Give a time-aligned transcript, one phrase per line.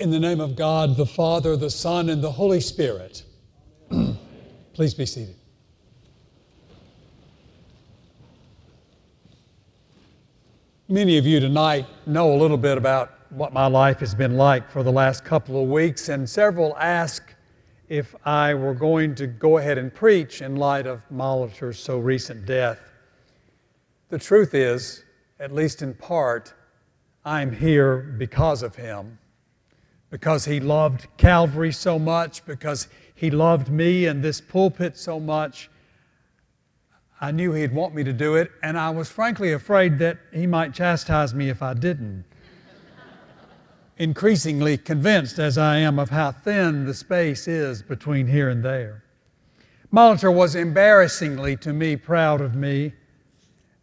[0.00, 3.22] In the name of God, the Father, the Son, and the Holy Spirit.
[4.72, 5.34] Please be seated.
[10.88, 14.70] Many of you tonight know a little bit about what my life has been like
[14.70, 17.34] for the last couple of weeks, and several ask
[17.90, 22.46] if I were going to go ahead and preach in light of Molitor's so recent
[22.46, 22.80] death.
[24.08, 25.04] The truth is,
[25.38, 26.54] at least in part,
[27.22, 29.18] I'm here because of him
[30.10, 35.70] because he loved Calvary so much, because he loved me and this pulpit so much.
[37.20, 40.46] I knew he'd want me to do it, and I was frankly afraid that he
[40.46, 42.24] might chastise me if I didn't.
[43.98, 49.04] Increasingly convinced as I am of how thin the space is between here and there.
[49.92, 52.94] Molitor was embarrassingly to me proud of me,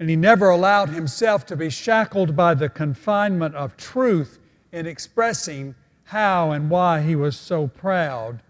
[0.00, 4.38] and he never allowed himself to be shackled by the confinement of truth
[4.72, 5.74] in expressing
[6.06, 8.40] how and why he was so proud.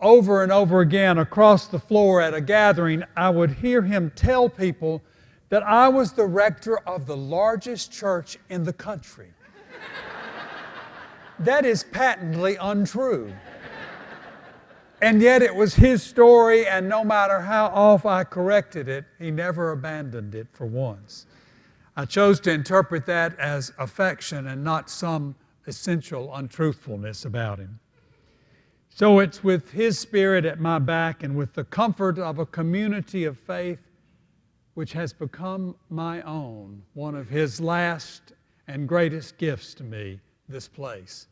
[0.00, 4.48] Over and over again, across the floor at a gathering, I would hear him tell
[4.48, 5.02] people
[5.48, 9.28] that I was the rector of the largest church in the country.
[11.40, 13.32] that is patently untrue.
[15.02, 19.30] And yet it was his story, and no matter how off I corrected it, he
[19.30, 21.26] never abandoned it for once.
[21.96, 25.34] I chose to interpret that as affection and not some
[25.66, 27.78] essential untruthfulness about him.
[28.88, 33.24] So it's with his spirit at my back and with the comfort of a community
[33.24, 33.80] of faith
[34.74, 38.32] which has become my own, one of his last
[38.68, 41.28] and greatest gifts to me, this place,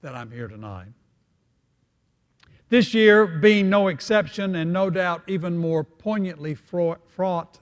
[0.00, 0.88] that I'm here tonight.
[2.68, 7.60] This year being no exception and no doubt even more poignantly fraught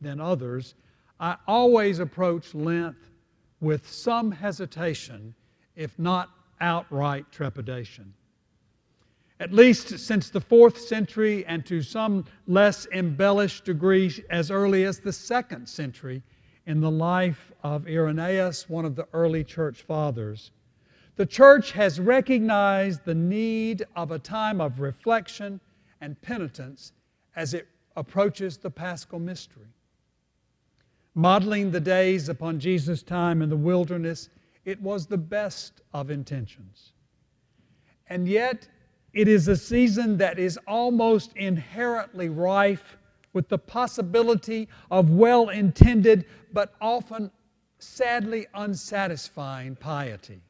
[0.00, 0.74] than others,
[1.18, 2.96] I always approach Lent
[3.60, 5.34] with some hesitation
[5.76, 8.12] if not outright trepidation.
[9.40, 15.00] At least since the fourth century, and to some less embellished degree as early as
[15.00, 16.22] the second century,
[16.66, 20.52] in the life of Irenaeus, one of the early church fathers,
[21.16, 25.60] the church has recognized the need of a time of reflection
[26.00, 26.92] and penitence
[27.36, 29.66] as it approaches the paschal mystery.
[31.14, 34.30] Modeling the days upon Jesus' time in the wilderness
[34.64, 36.92] it was the best of intentions.
[38.08, 38.68] And yet,
[39.12, 42.96] it is a season that is almost inherently rife
[43.32, 47.30] with the possibility of well intended but often
[47.78, 50.40] sadly unsatisfying piety.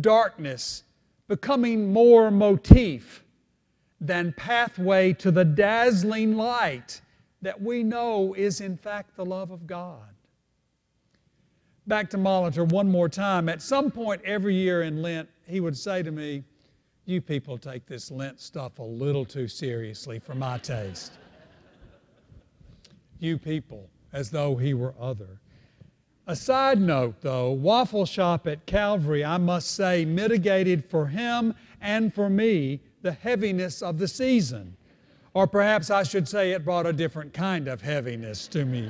[0.00, 0.84] Darkness
[1.28, 3.24] becoming more motif
[4.00, 7.00] than pathway to the dazzling light
[7.42, 10.11] that we know is in fact the love of God
[11.86, 13.48] back to Molitor one more time.
[13.48, 16.44] At some point every year in Lent, he would say to me,
[17.04, 21.12] You people take this Lent stuff a little too seriously for my taste.
[23.18, 25.40] you people, as though he were other.
[26.26, 32.14] A side note, though, Waffle Shop at Calvary, I must say, mitigated for him and
[32.14, 34.76] for me the heaviness of the season.
[35.34, 38.88] Or perhaps I should say it brought a different kind of heaviness to me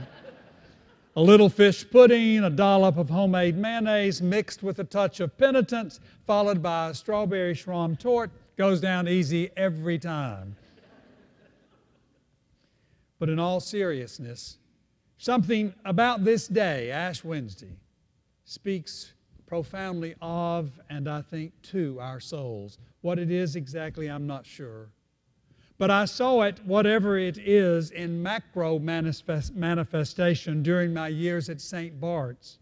[1.15, 6.01] a little fish pudding, a dollop of homemade mayonnaise mixed with a touch of penitence,
[6.27, 10.57] followed by a strawberry schaum torte, goes down easy every time.
[13.19, 14.57] But in all seriousness,
[15.19, 17.77] something about this day, Ash Wednesday,
[18.45, 19.13] speaks
[19.47, 22.79] profoundly of and I think to our souls.
[23.03, 24.89] What it is exactly, I'm not sure.
[25.83, 31.61] But I saw it, whatever it is, in macro manifest, manifestation during my years at
[31.61, 32.01] St.
[32.01, 32.61] Bart's.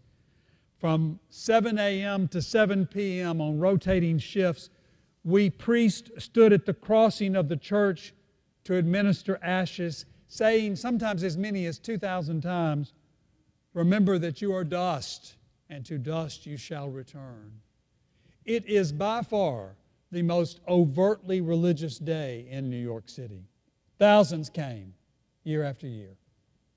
[0.79, 2.27] From 7 a.m.
[2.29, 3.39] to 7 p.m.
[3.39, 4.71] on rotating shifts,
[5.23, 8.15] we priests stood at the crossing of the church
[8.63, 12.93] to administer ashes, saying sometimes as many as 2,000 times,
[13.75, 15.35] Remember that you are dust,
[15.69, 17.51] and to dust you shall return.
[18.45, 19.75] It is by far
[20.11, 23.45] the most overtly religious day in New York City.
[23.97, 24.93] Thousands came
[25.43, 26.15] year after year,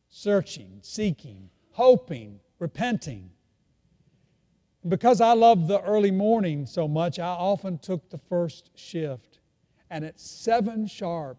[0.09, 3.31] searching, seeking, hoping, repenting.
[4.87, 9.41] Because I loved the early morning so much, I often took the first shift.
[9.91, 11.39] And at seven sharp,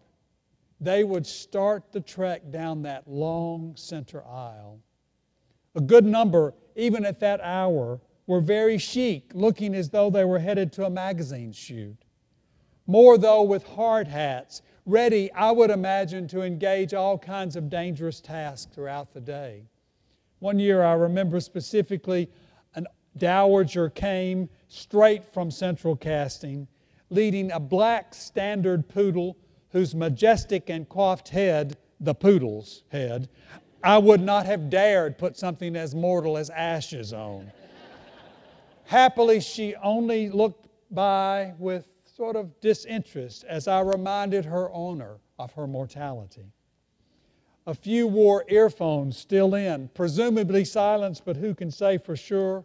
[0.80, 4.80] they would start the trek down that long center aisle.
[5.74, 10.38] A good number, even at that hour, were very chic, looking as though they were
[10.38, 11.96] headed to a magazine shoot.
[12.86, 18.20] More, though, with hard hats, ready, I would imagine, to engage all kinds of dangerous
[18.20, 19.64] tasks throughout the day.
[20.38, 22.30] One year, I remember specifically,
[22.74, 22.84] a
[23.16, 26.68] dowager came straight from central casting,
[27.10, 29.36] leading a black standard poodle
[29.70, 33.28] whose majestic and coiffed head, the poodle's head,
[33.82, 37.50] I would not have dared put something as mortal as ashes on.
[38.86, 45.52] Happily, she only looked by with sort of disinterest as I reminded her owner of
[45.52, 46.52] her mortality.
[47.66, 52.64] A few wore earphones still in, presumably silenced, but who can say for sure?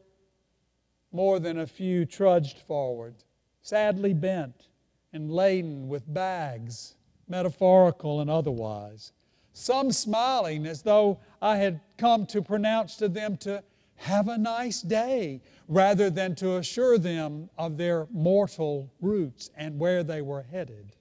[1.12, 3.16] More than a few trudged forward,
[3.64, 4.68] sadly bent
[5.12, 6.96] and laden with bags,
[7.28, 9.12] metaphorical and otherwise.
[9.54, 13.64] Some smiling as though I had come to pronounce to them to
[14.01, 20.03] have a nice day rather than to assure them of their mortal roots and where
[20.03, 20.95] they were headed.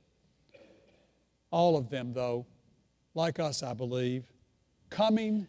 [1.50, 2.46] All of them, though,
[3.14, 4.24] like us, I believe,
[4.90, 5.46] coming,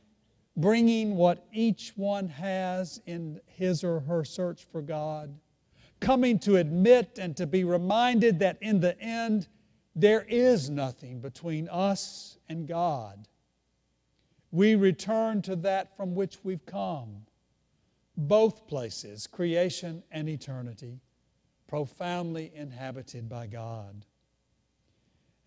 [0.55, 5.37] bringing what each one has in his or her search for God,
[5.99, 9.47] coming to admit and to be reminded that in the end,
[9.93, 13.27] there is nothing between us and God.
[14.51, 17.25] We return to that from which we've come.
[18.17, 20.99] Both places, creation and eternity,
[21.67, 24.05] profoundly inhabited by God.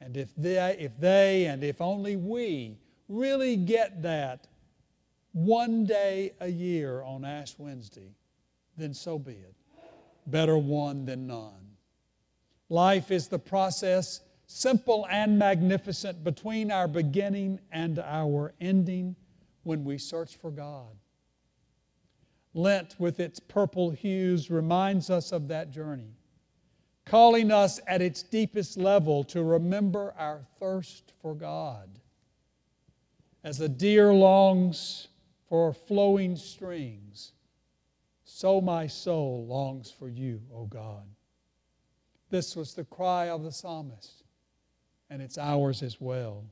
[0.01, 2.79] And if they, if they and if only we
[3.09, 4.47] really get that
[5.33, 8.15] one day a year on Ash Wednesday,
[8.77, 9.55] then so be it.
[10.27, 11.77] Better one than none.
[12.69, 19.17] Life is the process, simple and magnificent, between our beginning and our ending
[19.65, 20.97] when we search for God.
[22.55, 26.15] Lent, with its purple hues, reminds us of that journey
[27.05, 31.89] calling us at its deepest level to remember our thirst for God.
[33.43, 35.09] As a deer longs
[35.49, 37.33] for flowing streams,
[38.25, 41.05] so my soul longs for you, O God.
[42.31, 44.25] This was the cry of the psalmist,
[45.11, 46.45] and it's ours as well.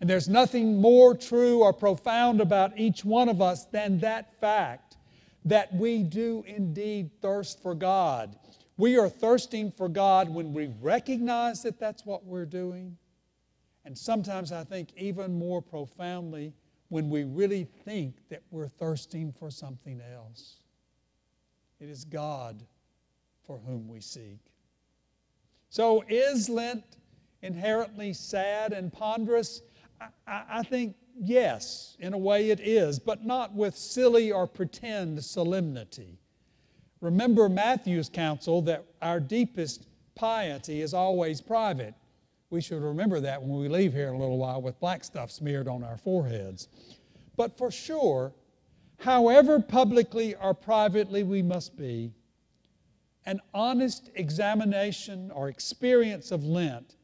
[0.00, 4.96] And there's nothing more true or profound about each one of us than that fact
[5.44, 8.36] that we do indeed thirst for God.
[8.76, 12.96] We are thirsting for God when we recognize that that's what we're doing.
[13.84, 16.54] And sometimes I think even more profoundly
[16.88, 20.56] when we really think that we're thirsting for something else.
[21.80, 22.64] It is God
[23.46, 24.38] for whom we seek.
[25.68, 26.84] So, is Lent
[27.42, 29.62] inherently sad and ponderous?
[30.26, 35.22] I, I, think yes, in a way it is, but not with silly or pretend
[35.24, 36.18] solemnity.
[37.00, 41.94] Remember Matthew's counsel that our deepest piety is always private.
[42.50, 45.30] We should remember that when we leave here in a little while with black stuff
[45.30, 46.68] smeared on our foreheads.
[47.36, 48.32] But for sure,
[48.98, 52.12] however publicly or privately we must be,
[53.26, 56.96] an honest examination or experience of Lent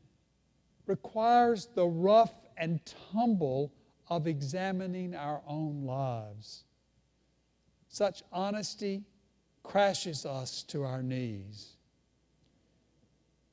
[0.86, 2.80] requires the rough and
[3.12, 3.72] tumble
[4.10, 6.64] of examining our own lives.
[7.88, 9.04] Such honesty
[9.62, 11.76] crashes us to our knees.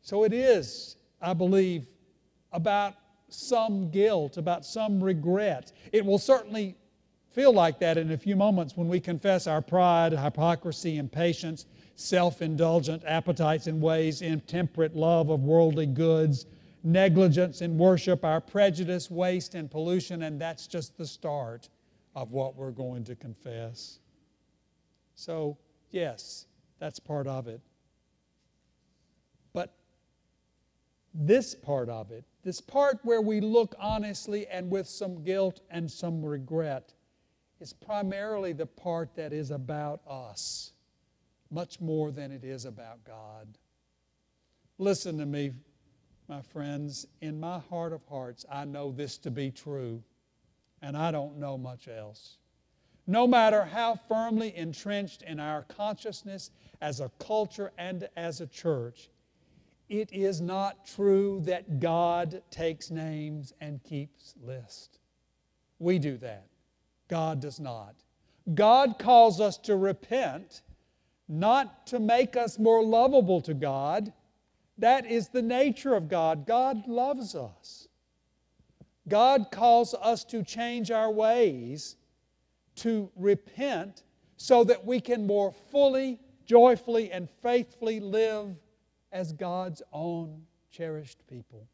[0.01, 1.87] So it is, I believe,
[2.51, 2.95] about
[3.29, 5.73] some guilt, about some regret.
[5.91, 6.75] It will certainly
[7.29, 11.65] feel like that in a few moments when we confess our pride, hypocrisy, impatience,
[11.95, 16.45] self indulgent appetites and ways, intemperate love of worldly goods,
[16.91, 21.69] negligence in worship, our prejudice, waste, and pollution, and that's just the start
[22.15, 23.99] of what we're going to confess.
[25.15, 25.57] So,
[25.91, 26.45] Yes,
[26.79, 27.61] that's part of it.
[29.53, 29.73] But
[31.13, 35.89] this part of it, this part where we look honestly and with some guilt and
[35.89, 36.93] some regret,
[37.59, 40.73] is primarily the part that is about us,
[41.49, 43.57] much more than it is about God.
[44.77, 45.53] Listen to me,
[46.27, 47.07] my friends.
[47.21, 50.03] In my heart of hearts, I know this to be true,
[50.81, 52.37] and I don't know much else
[53.07, 59.09] no matter how firmly entrenched in our consciousness as a culture and as a church,
[59.87, 64.99] it is not true that God takes names and keeps lists.
[65.79, 66.47] We do that.
[67.07, 67.95] God does not.
[68.53, 70.61] God calls us to repent,
[71.29, 74.11] not to make us more lovable to God.
[74.77, 76.45] That is the nature of God.
[76.45, 77.87] God loves us.
[79.07, 81.95] God calls us to change our ways
[82.75, 84.03] to repent
[84.35, 88.55] so that we can more fully, joyfully, and faithfully live
[89.11, 91.67] as God's own cherished people.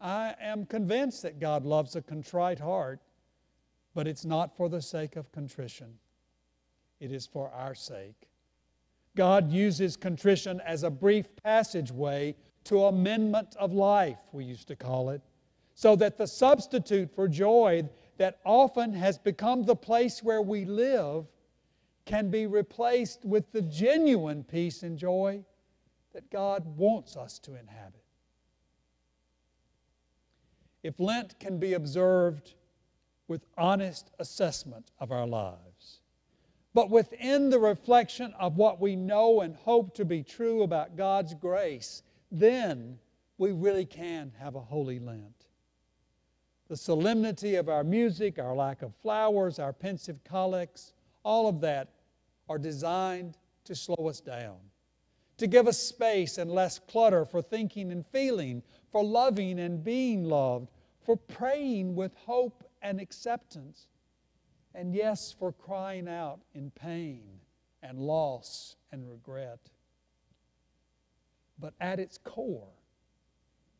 [0.00, 3.00] I am convinced that God loves a contrite heart,
[3.94, 5.94] but it's not for the sake of contrition,
[7.00, 8.28] it is for our sake.
[9.16, 15.10] God uses contrition as a brief passageway to amendment of life, we used to call
[15.10, 15.20] it,
[15.74, 21.26] so that the substitute for joy that often has become the place where we live
[22.06, 25.42] can be replaced with the genuine peace and joy
[26.12, 28.02] that God wants us to inhabit.
[30.82, 32.54] If Lent can be observed
[33.26, 35.73] with honest assessment of our lives,
[36.74, 41.32] but within the reflection of what we know and hope to be true about God's
[41.32, 42.02] grace,
[42.32, 42.98] then
[43.38, 45.46] we really can have a holy Lent.
[46.68, 51.90] The solemnity of our music, our lack of flowers, our pensive collects, all of that
[52.48, 54.56] are designed to slow us down,
[55.36, 60.24] to give us space and less clutter for thinking and feeling, for loving and being
[60.24, 60.70] loved,
[61.04, 63.86] for praying with hope and acceptance,
[64.74, 67.22] and yes, for crying out in pain
[67.82, 69.60] and loss and regret.
[71.58, 72.72] But at its core,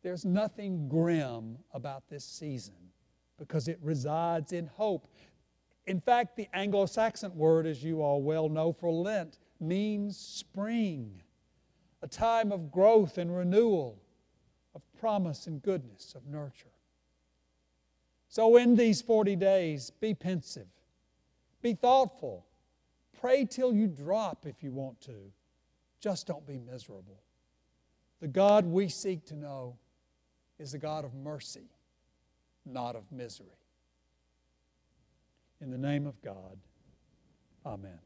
[0.02, 2.74] there's nothing grim about this season
[3.38, 5.08] because it resides in hope.
[5.86, 11.22] In fact, the Anglo Saxon word, as you all well know, for Lent means spring,
[12.02, 13.98] a time of growth and renewal,
[14.74, 16.68] of promise and goodness, of nurture.
[18.28, 20.66] So, in these 40 days, be pensive,
[21.64, 22.44] be thoughtful,
[23.18, 25.32] pray till you drop if you want to.
[25.98, 27.22] Just don't be miserable.
[28.20, 29.78] The God we seek to know
[30.58, 31.70] is a God of mercy,
[32.66, 33.48] not of misery.
[35.62, 36.58] In the name of God,
[37.64, 37.98] amen.